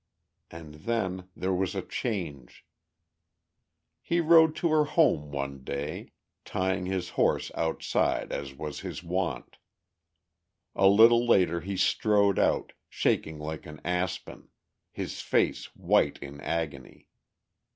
And 0.49 0.73
then 0.87 1.29
there 1.35 1.53
was 1.53 1.75
a 1.75 1.83
change. 1.83 2.65
He 4.01 4.19
rode 4.19 4.55
to 4.55 4.69
her 4.71 4.85
home 4.85 5.29
one 5.31 5.63
day, 5.63 6.13
tying 6.43 6.87
his 6.87 7.09
horse 7.09 7.51
outside 7.53 8.31
as 8.31 8.55
was 8.55 8.79
his 8.79 9.03
wont. 9.03 9.57
A 10.75 10.87
little 10.87 11.27
later 11.27 11.61
he 11.61 11.77
strode 11.77 12.39
out, 12.39 12.73
shaking 12.89 13.37
like 13.37 13.67
an 13.67 13.79
aspen, 13.85 14.47
his 14.89 15.21
face 15.21 15.65
white 15.75 16.17
in 16.17 16.41
agony. 16.41 17.07